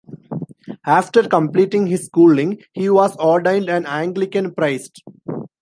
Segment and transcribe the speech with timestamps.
[0.83, 5.03] After completing his schooling, he was ordained an Anglican priest.